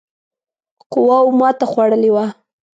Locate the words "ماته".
1.39-1.65